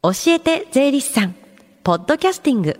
[0.00, 1.34] 教えて税理士さん。
[1.82, 2.78] ポッドキャスティング。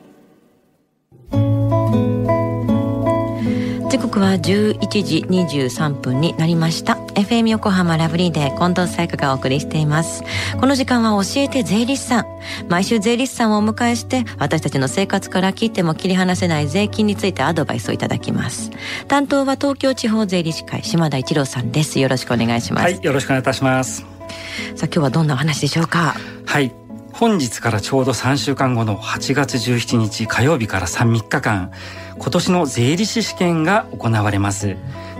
[3.91, 6.95] 時刻は11時23分になりました。
[7.15, 10.23] FM 横浜ラブリーで近藤彩花がお送りしています。
[10.61, 12.27] この時間は教えて税理士さん。
[12.69, 18.71] 毎週税理士さんをお迎えして私たちの生活から切っても切り離せない税金についてアドバイスをいただきます。
[19.09, 21.99] 担当は東京地方税理士会島田一郎さんです。
[21.99, 22.85] よろしくお願いします。
[22.85, 24.03] はいよろしくお願いいたします。
[24.03, 26.15] さあ今日はどんなお話でしょうか？
[26.47, 26.73] はい
[27.19, 31.73] 本日からちょうど3週間後の8月17日火曜日から3、3日間、
[32.17, 34.77] 今年の税理士試験が行われます。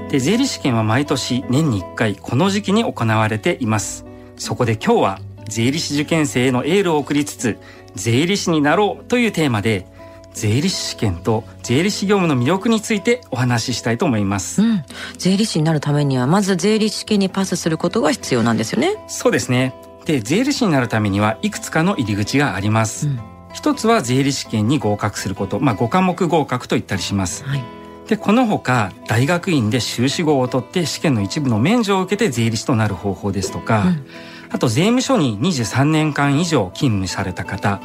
[0.09, 4.05] で、税理士試験は毎年年に1回この時期に行われています。
[4.37, 7.59] そこで今日は税理士受験生へのエールを送りつつ、
[7.97, 9.85] 税理士になろうというテーマで、
[10.33, 14.85] 税理士試験と税理士業務の魅力についてお話ししたいと思います、うん、
[15.17, 19.75] 税理士になるためにはまず税理士試験にパスすることが必要なんですよねそうですね
[20.09, 23.21] で税理士になるためにはいくつかの入り口があります、うん、
[23.53, 25.61] 一つは税理士試験に合格すること。
[25.61, 27.63] まあ5科目合格と言ったりします、はい、
[28.09, 34.07] でこのほか大学院で修士号を取って試験の一部の免除を受けて税理士となる方法ですとか、うん、
[34.49, 37.79] あと税務署に23年間以上勤務された方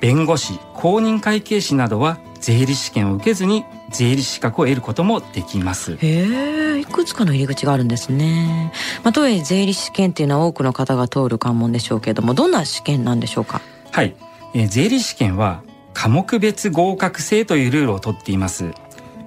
[0.00, 5.96] 弁護士公認会計士などは税理士試験を受けずに税理士資格を得ることもできます。
[5.96, 8.72] へえ、いくつかの入り口があるんですね。
[9.02, 13.62] まあ、とはいえ税理士試験っていうのは多くの方が通る関門でしょうけれども、どんな試験なんでしょうか？
[13.90, 14.14] はい、
[14.54, 15.62] えー、税理士試験は
[15.94, 18.72] 科目別合格制というルールをとっています。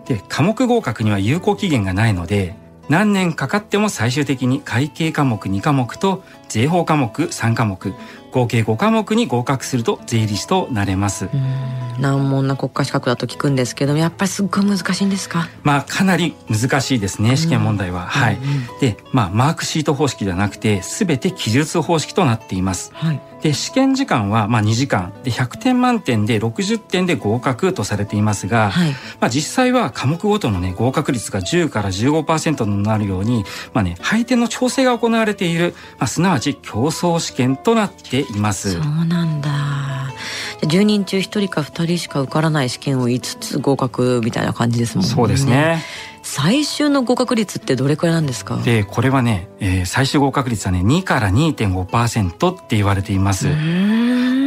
[0.05, 2.55] で、科目合格には有効期限がないので、
[2.89, 7.93] 何年かかっても最終的に会計科目2科目と税法科目3科目
[8.31, 11.29] 合計5科目に合格すると税理士となれます。
[11.97, 15.47] 難問な国家資格だと聞くんですけどやっぱりすっごい難しいんですか？
[15.63, 18.37] まあかなり難しいですね試験問題は、はい、
[18.81, 25.13] でまあマークシート方式ではなくて全て記述方式となっています、はい、で試験時間はまあ2時間。
[25.23, 38.71] で100点満点で60点で合格とされていますが、はい、まあ実際は科目ごとのね合格率が10から15%になるようにまあね配点の調整が行われている、まあ、すなわち競争試験となっています。
[38.71, 39.95] そうなんだ。
[40.61, 45.11] 10人中1人か2人しか受からない試験を5つ合格みたいな感じですもんね。
[45.11, 45.83] そうですね
[46.27, 48.57] 最終の合格率ってどれくらいなんですか？
[48.57, 53.47] でこれはね、えー、最終合格率はね2から2.5%って言われています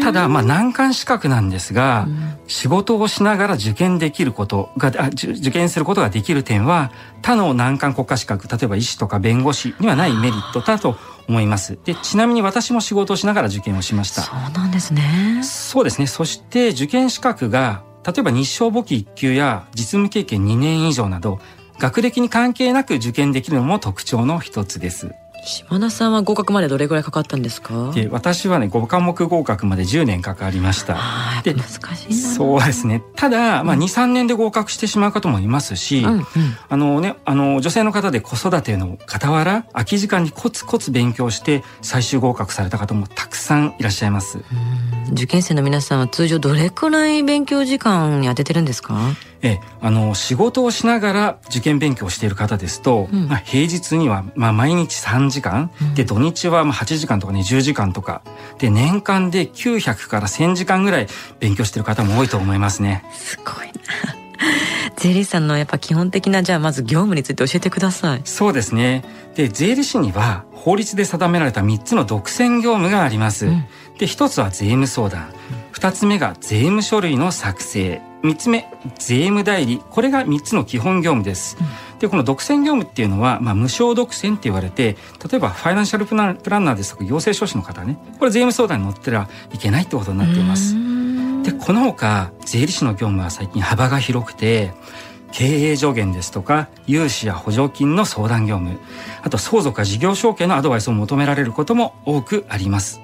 [0.03, 6.91] ただまあ難関資格なんですが、うん、仕事をしながら受験できることがあ受験することができる点は
[7.23, 10.97] 他の難関国家資格例えば医師とか弁護士にはないメリットだと
[11.29, 11.79] 思います。
[11.85, 14.23] で、ちなみに私も仕事をしながら受験をしました。
[14.23, 15.43] そうなんですね。
[15.45, 16.07] そうですね。
[16.07, 21.39] そして受験資格が、例えば日照簿記1級や実務経験2年以上など、
[21.79, 25.15] 学歴に関係なく受験できるのも特徴の一つです。
[25.45, 27.93] 島田さんは合格までどれぐらいかかったんですか？
[27.95, 30.99] で私はね5科目合格まで10年かかりました。
[31.45, 33.03] で難しいそうですね。
[33.15, 36.25] ただ、まあ、23年で合格してしまう方もいますし、うんうん、
[36.69, 44.41] あのねあの女性の方で子育ての傍ら空き時間にコツコツ勉強して最終合格された方もたくさんいらっしゃいます。
[45.13, 48.99] 受験生の皆さんは通常どれくらい勉強時間に当ててるんですか？
[49.43, 58.23] えあの仕事をしながら受験勉強をしている方ですと、うん、まあ、平日には、まあ、毎日3時間、うん、で土日はまあ8時間とかね10時間とか
[58.59, 61.07] で年間で900から1000時間ぐらい
[61.39, 63.05] 勉強している方も多いと思いますね。
[63.13, 63.73] すごいな
[64.97, 68.21] 税理士さんのやっぱ基本的なじゃあまず業務について教えてください。
[68.25, 69.05] そうですね。
[69.35, 73.47] で税理士には法律で定められた3つの独占業務があります。
[73.47, 73.65] うん、
[73.99, 75.29] で1つは税務相談。
[75.73, 78.67] 2つ目が税務書類の作成3つ目
[78.99, 79.81] 税務代理。
[79.91, 84.97] これが3つの基本業務です、うん、でこの独占業務っていうのは、まあ、無償独占って言われて
[85.31, 87.99] 例えばファイナンシャルプランナーですとか行政書士の方ね。
[88.19, 90.75] これ税務相談に乗ってらいけないってことになっています。
[91.45, 94.73] でこのほか税理士の業務は最近幅が広くて
[95.33, 98.79] 経営助言ですとか融資や補助金の相談業務
[99.23, 103.01] あと相続や事業承継のアドバイスを求められることも多くあります。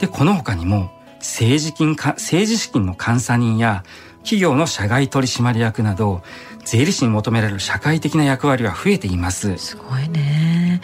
[0.00, 3.84] でこの他にも政治金か、政治資金の監査人や
[4.26, 6.20] 企業の社外取締役など、
[6.64, 9.56] 税理士に求められる社会的な役割は増えています。
[9.56, 10.80] すごいね。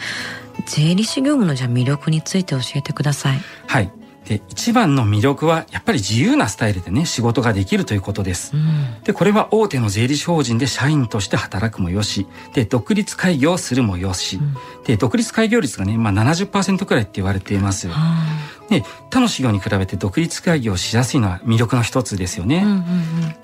[0.65, 3.41] 税理士業務のじゃ魅力について教えてください。
[3.67, 3.91] はい。
[4.27, 8.55] で一番の魅力はやっぱり自由なスタイルでね仕事ができるということです。
[8.55, 12.27] うん、でこれは大手の税理士法人で社員として働くもよし。
[12.53, 14.55] で独立開業するもよし、うん、
[14.85, 17.89] で独立開業率がね、まあ70%くらいって言われています。
[18.69, 22.65] で他の事業に比べて独立開業しやすいのは魅力の一つですよね。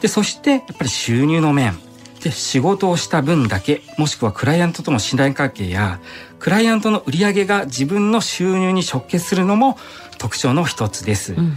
[0.02, 1.78] でそしてやっぱり収入の面。
[2.24, 6.02] で仕事をした分だけもしくはクライアントとの信頼関係や
[6.40, 9.78] クライアントの売り上げが自分の収入に直結するのも
[10.18, 11.34] 特徴の一つです。
[11.34, 11.56] うんうん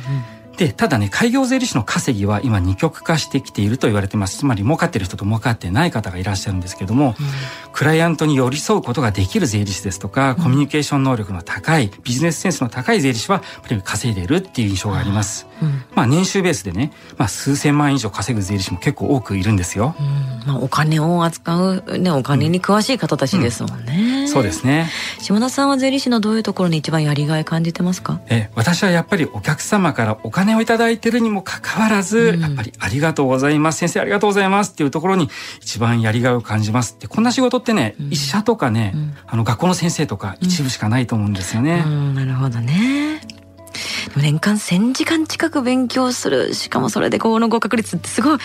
[0.56, 4.38] で、ただね、開業税理士の稼ぎは今二極化してきていると言われてます。
[4.38, 7.26] つまり儲かってる人と儲かってない方がいらっしゃるんですけども、うん、
[7.72, 15.46] クライアントに寄り添うことができる税理士ですとか、コミュニケーション能力の高い、ビジネスセンスの高い税理士は、やっぱり稼いでいるっていう印象があります。
[15.62, 19.94] うん、まあ年収ベースでね、まあ数千万以上稼ぐ税理士も結構多くいるんですよ。
[19.98, 24.26] うん、まあお金を扱う、ね、お金に詳しい方たちですもんね。
[24.26, 24.90] そうですね。
[25.20, 28.20] 下田さんは税理士のどういうところに一番やりがい感じてますか？
[28.28, 34.72] え、私はやっぱりお客様からお金をいただいてるにもかかわらず、やっぱりありがとうございます、先生ありがとうございます。
[34.72, 35.28] っていうところに
[35.60, 38.94] 一番やりがいを感じますって、こんな仕事ってね、医者とかね、
[39.26, 41.84] あの学校の先生とか一部しかないと思うんですよね。
[42.14, 43.20] なるほどね。
[44.16, 46.54] 年間1000時間近く勉強する。
[46.54, 48.38] しかもそれでこの合格率ってすごい。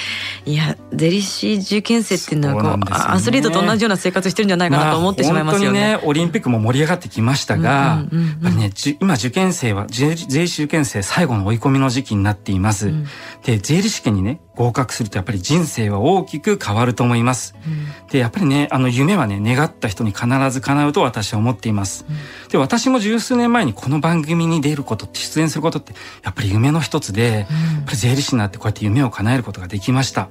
[0.45, 5.79] いや税理士受験生っていうのはこう、ね、アスリートと同じような生活してるんじゃないかなと思ってしまいますよね。
[5.79, 8.71] まあ、本当にねオリンピックも盛り上がってきましたが、うんうんうんうん、やっぱりね
[9.01, 12.87] 今受験生は税理士受験生最後の追い込みの時期になっています。
[12.87, 13.05] うん、
[13.43, 17.55] で税理士試験にね合格するとやっぱり人生は大きく変わると思います。
[17.65, 22.05] うん、で、やっぱりね、あの夢はね、願った人に必ず叶うと私は思っています。
[22.09, 25.93] うん、で、私も十数年前にこの番組に出ることって、出演することって、
[26.23, 30.27] やっぱり夢の一つで、うん、やっぱり税理士になってこうやって夢を叶えることができました。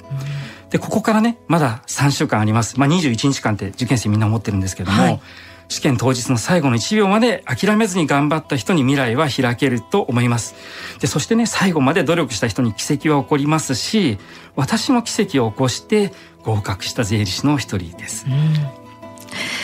[0.71, 2.81] で、ここからね、まだ3週間あります。
[2.81, 5.21] まあ21日間って受験生みんな思ってるんですけども、はい
[5.69, 10.55] 試験当日の最後の1秒まで諦めずに頑張った人に未来は開けると思います。
[11.01, 14.19] で、そしてね、最後まで努力した人に奇跡は起こりますし、
[14.55, 16.13] 私も奇跡を起こして
[16.45, 18.27] 合格した税理士の一人です。
[18.29, 18.87] うん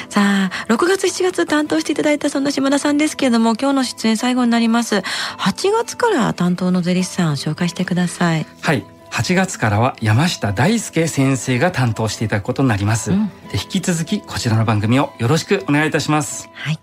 [0.09, 4.97] さあ、6月7月担当していただいたそんな島田さんですけれども、今日の出演最後になります。
[4.97, 5.03] 8
[5.73, 8.47] 月から担当の税理士さんを紹介してください。
[8.61, 8.85] はい。
[9.13, 16.79] 8月からは山下大輔先生が担当していただくことになります、うん、で引き続きこちらの番組をよろしくお願いいたしますはい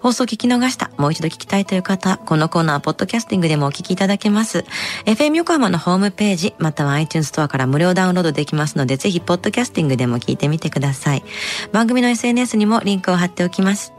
[0.00, 4.64] 放送聞き逃した、もう一度聞きたいという方、このコーナー、ポッドキャスティングでもお聞きいただけます。
[5.06, 11.24] FM 横浜のホームページ、または iTunes ストアから無料ダウンロードできますので、ぜひ、ポッドキャスティングでも聞いてみてください。
[11.72, 13.92] 番組の SNS にもリンクを貼っておきます。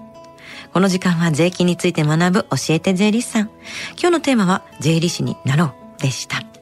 [0.72, 3.50] この時間は税金について学ぶ教えて税理士さん。
[4.00, 6.49] 今日のテーマは、税理士になろうでした。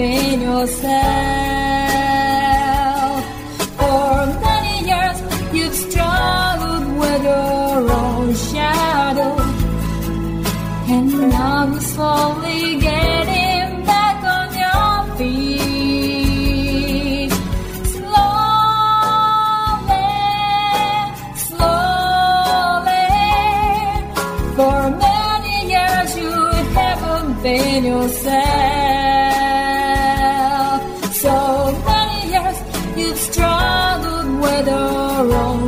[0.00, 1.59] feignir